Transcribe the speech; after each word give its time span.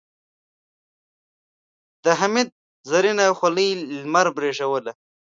د 2.03 2.05
حميد 2.19 2.49
زرينه 2.91 3.25
خولۍ 3.37 3.69
لمر 4.01 4.27
برېښوله. 4.37 4.91